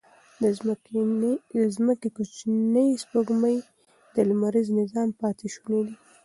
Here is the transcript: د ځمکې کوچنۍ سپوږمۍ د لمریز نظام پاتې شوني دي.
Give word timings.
د 1.55 1.57
ځمکې 1.75 2.07
کوچنۍ 2.17 2.89
سپوږمۍ 3.03 3.57
د 4.15 4.15
لمریز 4.29 4.67
نظام 4.79 5.09
پاتې 5.21 5.45
شوني 5.53 5.81
دي. 5.87 5.95